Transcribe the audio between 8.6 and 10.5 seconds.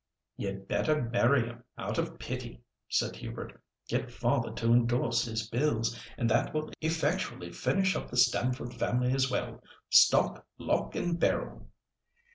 family as well—stock,